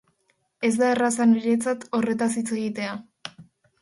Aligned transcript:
Ez 0.69 0.71
da 0.77 0.87
erraza 0.93 1.27
niretzat 1.33 1.85
horretaz 1.99 2.31
hitz 2.41 2.47
egitea. 2.57 2.97